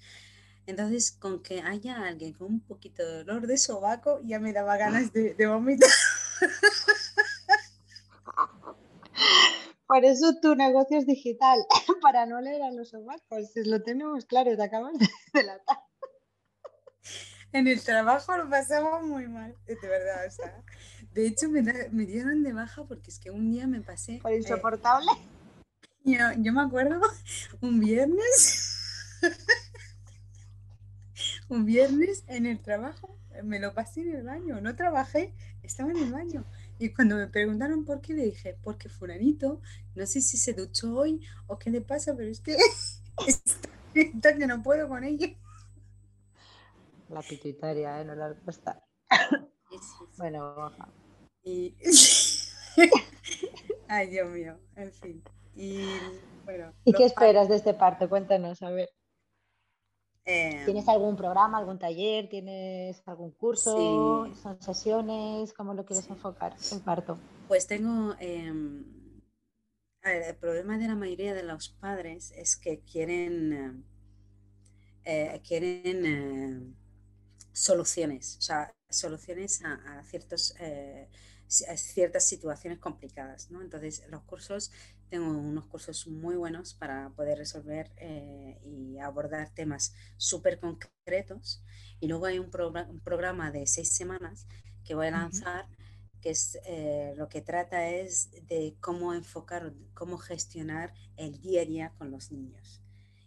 [0.67, 4.77] Entonces, con que haya alguien con un poquito de dolor de sobaco, ya me daba
[4.77, 5.89] ganas de, de vomitar.
[9.89, 11.57] Por eso tu negocio es digital,
[12.03, 13.49] para no leer a los sobacos.
[13.55, 15.79] Lo tenemos claro, te acabas de delatar
[17.51, 20.27] en el trabajo lo pasamos muy mal, de verdad.
[20.27, 20.63] O sea,
[21.13, 24.19] de hecho, me, me, dieron de baja porque es que un día me pasé.
[24.21, 25.07] ¿Por insoportable?
[26.03, 27.01] yo, yo, me acuerdo
[27.61, 28.75] un viernes.
[31.49, 34.61] un viernes en el trabajo, me lo pasé en el baño.
[34.61, 35.33] No trabajé,
[35.63, 36.45] estaba en el baño.
[36.77, 39.61] Y cuando me preguntaron por qué, le dije, porque Fulanito,
[39.95, 42.55] no sé si se duchó hoy o qué le pasa, pero es que
[43.95, 45.35] está que no puedo con ella.
[47.09, 48.05] La pituitaria, ¿eh?
[48.05, 48.83] No la respuesta.
[50.17, 50.71] Bueno,
[51.43, 51.75] Y...
[53.87, 55.23] Ay, Dios mío, en fin.
[55.55, 55.83] Y
[56.45, 56.71] bueno.
[56.85, 58.07] ¿Y los qué esperas de este parto?
[58.07, 58.89] Cuéntanos, a ver.
[60.25, 62.29] eh, ¿Tienes algún programa, algún taller?
[62.29, 64.25] ¿Tienes algún curso?
[64.25, 64.35] Sí.
[64.41, 65.53] ¿Son sesiones?
[65.53, 67.17] ¿Cómo lo quieres enfocar, el parto?
[67.47, 68.83] Pues tengo, em,
[70.03, 73.83] a ver, el problema de la mayoría de los padres es que quieren,
[75.03, 76.75] eh, eh, quieren
[77.61, 81.09] soluciones, o sea, soluciones a, a ciertos, eh,
[81.69, 83.61] a ciertas situaciones complicadas, ¿no?
[83.61, 84.71] Entonces, los cursos,
[85.09, 91.63] tengo unos cursos muy buenos para poder resolver eh, y abordar temas súper concretos.
[91.99, 94.47] Y luego hay un, progra- un programa de seis semanas
[94.83, 95.65] que voy a lanzar
[96.21, 101.65] que es eh, lo que trata es de cómo enfocar, cómo gestionar el día a
[101.65, 102.81] día con los niños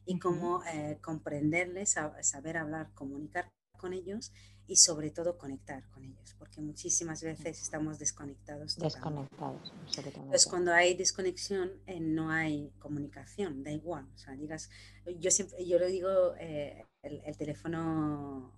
[0.04, 3.50] y cómo eh, comprenderles, sa- saber hablar, comunicar
[3.82, 4.32] con ellos
[4.68, 8.78] y sobre todo conectar con ellos, porque muchísimas veces estamos desconectados.
[8.78, 10.24] Desconectados, absolutamente.
[10.26, 14.06] Entonces, cuando hay desconexión, eh, no hay comunicación, da igual.
[14.14, 14.70] O sea, digas,
[15.18, 18.52] yo siempre, yo lo digo, eh, el, el teléfono,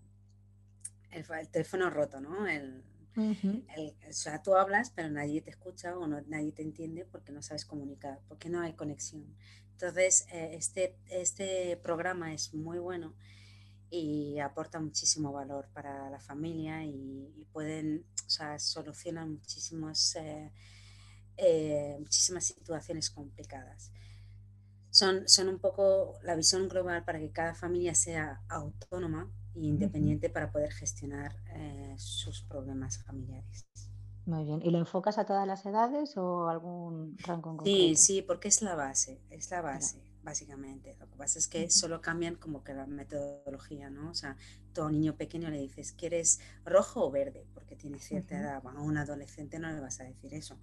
[1.10, 2.46] el, el teléfono roto, ¿no?
[2.46, 2.82] El,
[3.16, 3.62] Ujú.
[3.76, 7.32] el- o sea, tú hablas, pero nadie te escucha o no, nadie te entiende porque
[7.32, 9.24] no sabes comunicar, porque no hay conexión.
[9.72, 13.14] Entonces, eh, este, este programa es muy bueno
[13.94, 20.50] y aporta muchísimo valor para la familia y, y pueden, o sea, solucionan muchísimos, eh,
[21.36, 23.92] eh, muchísimas situaciones complicadas.
[24.90, 30.30] Son, son un poco la visión global para que cada familia sea autónoma e independiente
[30.30, 33.66] para poder gestionar eh, sus problemas familiares.
[34.26, 34.60] Muy bien.
[34.62, 38.00] ¿Y lo enfocas a todas las edades o algún rango en Sí, concreto?
[38.00, 40.96] sí, porque es la base, es la base, básicamente.
[40.98, 44.10] Lo que pasa es que solo cambian como que la metodología, ¿no?
[44.10, 44.36] O sea,
[44.76, 47.46] un niño pequeño le dices, ¿quieres rojo o verde?
[47.54, 48.62] Porque tiene cierta edad.
[48.62, 50.54] Bueno, a un adolescente no le vas a decir eso.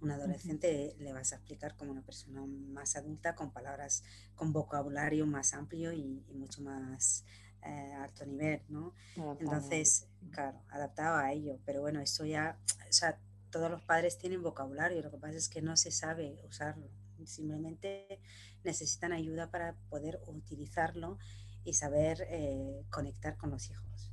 [0.00, 4.52] A un adolescente le vas a explicar como una persona más adulta, con palabras, con
[4.52, 7.24] vocabulario más amplio y, y mucho más
[7.62, 8.94] eh, alto nivel, ¿no?
[9.16, 11.58] Adaptado Entonces, claro, adaptado a ello.
[11.64, 13.18] Pero bueno, esto ya, o sea,
[13.50, 16.88] todos los padres tienen vocabulario, lo que pasa es que no se sabe usarlo.
[17.26, 18.20] Simplemente
[18.64, 21.18] necesitan ayuda para poder utilizarlo
[21.64, 24.12] y saber eh, conectar con los hijos.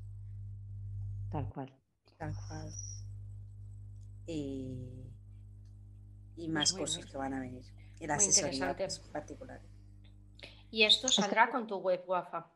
[1.29, 1.73] Tal cual.
[2.17, 2.71] Tal cual.
[4.25, 5.11] Y,
[6.35, 7.11] y más muy cursos bien.
[7.11, 7.65] que van a venir.
[7.99, 8.75] Y la Muy asesoría
[9.11, 9.61] particular.
[10.71, 12.51] Y esto saldrá con tu web, Guafa.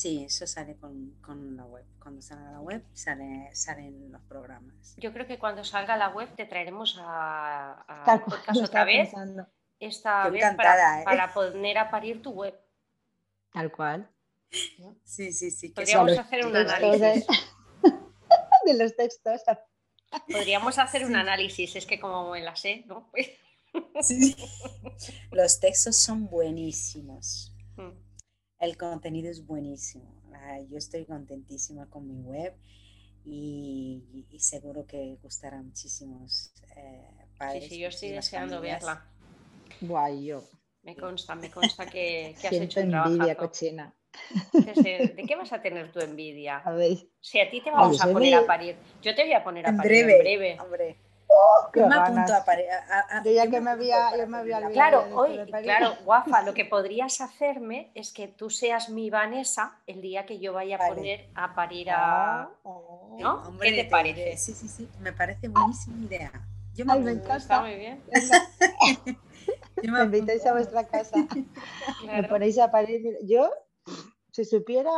[0.00, 1.84] Sí, eso sale con, con la web.
[1.98, 4.94] Cuando salga la web sale, salen los programas.
[4.96, 8.64] Yo creo que cuando salga la web te traeremos a, a Tal cual, podcast lo
[8.64, 9.46] otra vez, pensando.
[9.78, 11.04] esta vez encantada, para, ¿eh?
[11.04, 12.58] para poner a parir tu web.
[13.52, 14.08] Tal cual.
[15.04, 15.68] Sí, sí, sí.
[15.68, 17.26] que Podríamos hacer un análisis.
[18.64, 19.42] De, los textos.
[20.32, 23.10] Podríamos hacer un análisis, es que como me la sé, ¿no?
[23.10, 23.28] Pues,
[24.00, 24.34] Sí.
[25.30, 27.52] Los textos son buenísimos.
[28.60, 30.04] El contenido es buenísimo.
[30.68, 32.54] Yo estoy contentísima con mi web
[33.24, 37.68] y, y seguro que gustará a muchísimos eh, sí, padres.
[37.70, 38.82] sí, yo estoy deseando familias.
[38.82, 39.04] verla.
[39.80, 40.42] Guay, yo.
[40.82, 43.94] Me consta, me consta que, que has hecho un envidia cochina.
[44.52, 46.60] ¿De qué vas a tener tu envidia?
[46.64, 47.06] ¿Sabéis?
[47.20, 49.70] Si a ti te vamos a poner a parir, yo te voy a poner a
[49.70, 50.60] En parir breve, en breve.
[50.60, 50.96] hombre.
[51.72, 54.76] Qué Yo me apunto a a- Yo ya que me había- yo me había pedir
[54.76, 55.02] la- olvidado.
[55.04, 60.00] Claro, hoy, claro, guafa, lo que podrías hacerme es que tú seas mi Vanessa el
[60.00, 60.94] día que yo vaya a Vale.
[60.94, 62.42] poner a parir a...
[62.42, 63.16] Ah, oh.
[63.20, 63.34] ¿No?
[63.46, 64.36] Hombre, ¿Qué te parece?
[64.36, 64.88] Sí, sí, sí.
[65.00, 66.32] Me parece buenísima idea.
[66.74, 67.36] Yo me Ay, me encanta.
[67.36, 68.02] Está muy bien.
[69.82, 71.16] Yo me invitáis a vuestra casa.
[72.06, 73.18] Me ponéis a parir.
[73.24, 73.50] Yo,
[74.32, 74.90] si supiera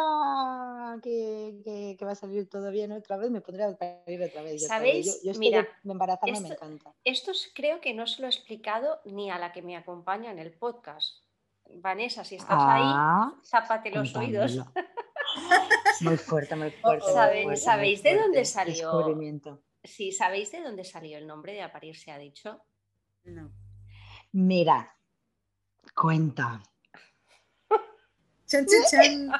[1.02, 4.42] que, que- que va a salir todo bien otra vez, me pondría a parir otra
[4.42, 4.66] vez.
[4.66, 5.22] ¿Sabéis?
[5.24, 6.94] Yo, Mira, de embarazarme me esto- encanta.
[7.04, 10.30] Esto es- creo que no se lo he explicado ni a la que me acompaña
[10.30, 11.24] en el podcast.
[11.76, 14.58] Vanessa, si estás ahí, Ah, tápate los oídos.
[16.02, 17.04] Muy fuerte, muy fuerte.
[17.06, 18.74] muy ¿Sabe- fuerte, sabéis muy de dónde salió?
[18.92, 19.62] Descubrimiento.
[19.84, 22.60] Sí, ¿sabéis de dónde salió el nombre de Aparir se ha dicho?
[23.24, 23.50] No.
[24.32, 24.94] Mira,
[25.94, 26.62] cuenta.
[28.52, 29.30] Chan, chan, chan.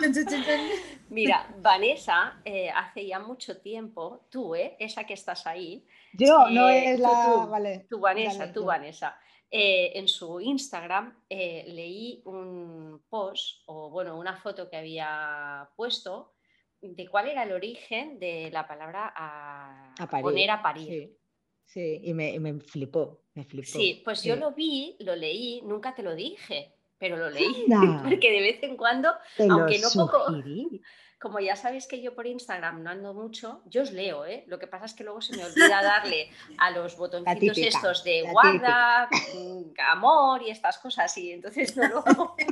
[0.00, 0.60] Chan, chan, chan, chan.
[1.10, 4.76] Mira, Vanessa, eh, hace ya mucho tiempo, tú, ¿eh?
[4.78, 7.32] esa que estás ahí, Yo, no Eh, es tú, la.
[7.44, 7.86] tú, vale.
[7.88, 8.66] tú Vanessa, dale, tú yo.
[8.66, 9.18] Vanessa,
[9.50, 16.34] eh, en su Instagram eh, leí un post o bueno, una foto que había puesto
[16.82, 20.22] de cuál era el origen de la palabra a, A parir.
[20.22, 20.88] poner a parir.
[20.92, 21.16] Sí,
[21.64, 23.66] sí, y me, y me flipó, me flipó.
[23.78, 24.40] Sí, pues yo sí.
[24.40, 28.02] lo vi, lo leí, nunca te lo dije, pero lo leí, Anda.
[28.02, 30.26] porque de vez en cuando, Te aunque no poco-
[31.20, 34.44] como ya sabéis que yo por Instagram no ando mucho, yo os leo, ¿eh?
[34.46, 38.22] Lo que pasa es que luego se me olvida darle a los botoncitos estos de
[38.30, 42.36] guarda, mm, amor y estas cosas, y entonces no lo hago.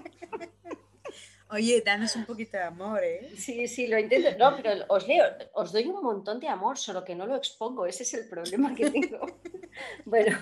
[1.48, 3.30] Oye, danos un poquito de amor, ¿eh?
[3.36, 4.30] Sí, sí, lo intento.
[4.36, 5.24] No, pero os leo,
[5.54, 8.74] os doy un montón de amor, solo que no lo expongo, ese es el problema
[8.74, 9.20] que tengo.
[10.04, 10.36] Bueno,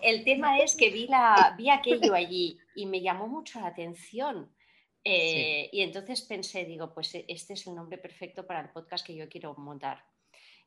[0.00, 4.54] el tema es que vi, la, vi aquello allí y me llamó mucho la atención.
[5.02, 9.04] Eh, y entonces pensé, digo, pues e, este es el nombre perfecto para el podcast
[9.04, 10.04] que yo quiero montar.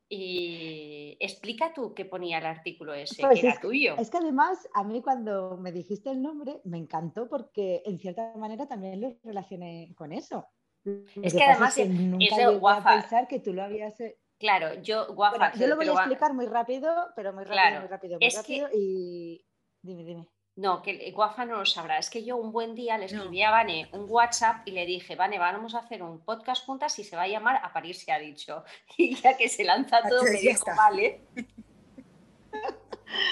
[0.10, 3.96] Y explica tú qué ponía el artículo ese, pues que era tuyo.
[3.98, 8.36] Es que además, a mí cuando me dijiste el nombre, me encantó porque en cierta
[8.36, 10.50] manera también lo relacioné con eso.
[10.84, 12.98] Es que, además es, nunca guafa.
[12.98, 13.94] A pensar que tú lo habías.
[14.38, 15.54] Claro, yo guafa.
[15.54, 18.70] yo lo voy a explicar muy rápido, pero muy rápido, muy rápido, muy rápido.
[18.74, 19.46] Y
[19.82, 20.28] dime, dime.
[20.56, 21.98] No, que Guafa no lo sabrá.
[21.98, 25.16] Es que yo un buen día le escribí a Vane un WhatsApp y le dije,
[25.16, 28.12] Vane, vamos a hacer un podcast juntas y se va a llamar A París se
[28.12, 28.64] ha dicho.
[28.98, 31.22] Y ya que se lanza todo, me dijo, vale.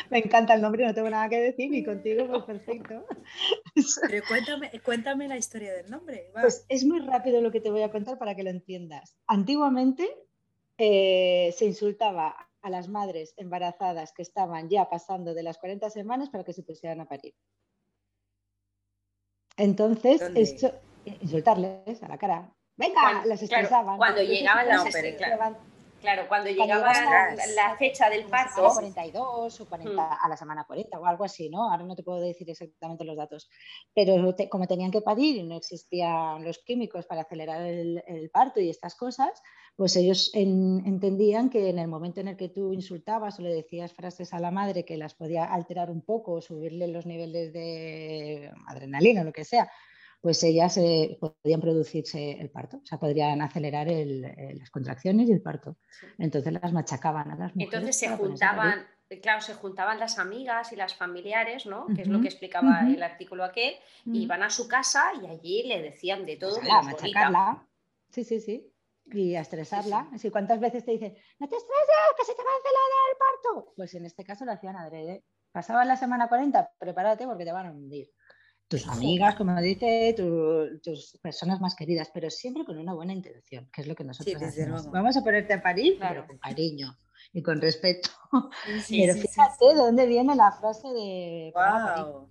[0.09, 3.05] Me encanta el nombre, no tengo nada que decir y contigo pues perfecto.
[4.09, 6.31] Pero cuéntame, cuéntame la historia del nombre.
[6.33, 9.15] Pues es muy rápido lo que te voy a contar para que lo entiendas.
[9.27, 10.09] Antiguamente
[10.77, 16.29] eh, se insultaba a las madres embarazadas que estaban ya pasando de las 40 semanas
[16.29, 17.33] para que se pusieran a parir.
[19.57, 20.71] Entonces, esto,
[21.05, 22.53] insultarles a la cara.
[22.77, 23.97] Venga, las estresaban.
[23.97, 24.85] cuando llegaban las
[25.17, 25.57] Claro,
[26.27, 26.93] cuando, llegaba
[27.55, 28.65] la, fecha del parto.
[28.65, 31.69] A 42 o 40, a la semana 40 o algo así, ¿no?
[31.69, 33.49] Ahora no te puedo decir exactamente los datos.
[33.93, 38.69] Pero como tenían que parir y no existían los químicos para acelerar el, parto y
[38.69, 39.41] estas cosas,
[39.75, 43.93] pues ellos entendían que en el momento en el que tú insultabas o le decías
[43.93, 48.51] frases a la madre que las podía alterar un poco o subirle los niveles de
[48.67, 49.71] adrenalina o lo que sea,
[50.21, 55.41] pues ellas eh, podían producirse el parto, o sea, podrían acelerar las contracciones y el
[55.41, 55.77] parto.
[56.17, 57.73] Entonces las machacaban a las mujeres.
[57.73, 58.85] Entonces se juntaban,
[59.21, 61.87] claro, se juntaban las amigas y las familiares, ¿no?
[61.95, 65.63] Que es lo que explicaba el artículo aquel, y iban a su casa y allí
[65.63, 66.55] le decían de todo.
[66.57, 67.67] Pues a machacarla.
[68.09, 68.73] Sí, sí, sí.
[69.11, 70.07] Y a estresarla.
[70.13, 73.17] Así, ¿Cuántas veces te dicen, no te estreses, que se te va a acelerar el
[73.17, 73.73] parto?
[73.75, 75.23] Pues en este caso lo hacían adrede.
[75.51, 78.11] Pasaban la semana 40, prepárate porque te van a hundir
[78.69, 83.81] tus amigas, como dice, tus personas más queridas, pero siempre con una buena intención, que
[83.81, 84.89] es lo que nosotros hacemos.
[84.91, 86.95] Vamos a ponerte a parir, pero con cariño
[87.33, 88.09] y con respeto.
[88.89, 91.51] pero fíjate de dónde viene la frase de...
[91.55, 92.29] Wow.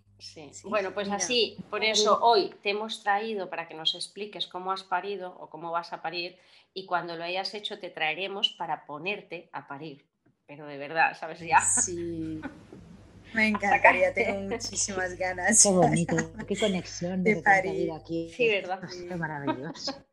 [0.64, 4.84] bueno, pues así, por eso hoy te hemos traído para que nos expliques cómo has
[4.84, 6.38] parido o cómo vas a parir
[6.72, 10.06] y cuando lo hayas hecho te traeremos para ponerte a parir.
[10.46, 11.60] Pero de verdad, ¿sabes ya?
[11.60, 12.40] Sí.
[13.34, 15.62] Me encantaría, tengo muchísimas ganas.
[15.62, 16.16] Qué bonito,
[16.46, 18.32] qué conexión de, de aquí.
[18.34, 18.80] Sí, ¿verdad?
[19.08, 20.04] Qué maravilloso.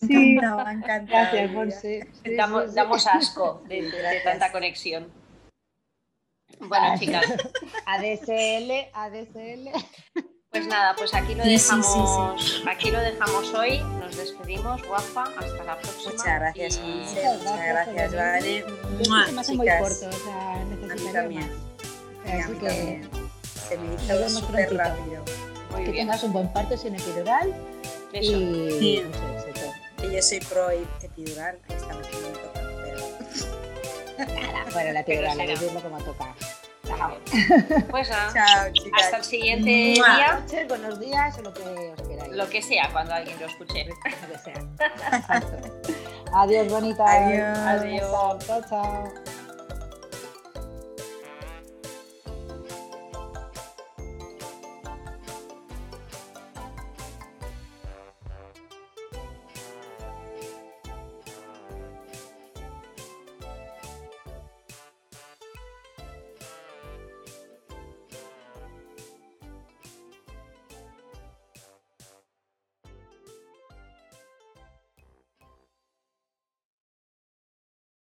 [0.00, 1.04] Sí, me encanta.
[1.06, 2.08] Gracias, Monse.
[2.36, 5.12] damos, damos, asco de, de, tanta conexión.
[6.60, 7.24] Bueno, chicas.
[7.86, 9.70] ADSL, ADSL.
[10.50, 13.78] Pues nada, pues aquí lo dejamos, aquí lo dejamos hoy.
[13.78, 15.32] Nos despedimos, guapa.
[15.38, 16.12] Hasta la próxima.
[16.12, 18.64] Muchas gracias, Muchas gracias, Vale.
[19.02, 21.71] Se me hace muy corto, o sea, necesitaría más.
[22.26, 23.02] Así que
[23.68, 25.24] se me hizo súper rápido.
[25.70, 26.06] Muy que bien.
[26.06, 27.54] tengas un buen parto sin epidural.
[28.12, 28.32] Eso.
[28.32, 29.02] Y sí.
[29.06, 30.12] mucho éxito.
[30.12, 34.34] yo soy pro epidural, esta vez no me toca, pero.
[34.34, 36.34] Nada, bueno, la epidural, hay que decirlo como toca.
[36.86, 37.16] Chao.
[37.90, 38.32] Pues nada.
[38.34, 39.04] Chao, chicas.
[39.04, 40.40] Hasta el siguiente día.
[40.40, 42.32] Noches, buenos días o lo que os queráis.
[42.32, 43.86] Lo que sea, cuando alguien lo escuche.
[43.86, 44.62] Lo que sea.
[46.34, 47.04] Adiós, bonita.
[47.04, 47.58] Adiós.
[47.58, 48.46] Adiós.
[48.46, 49.12] Chao, chao.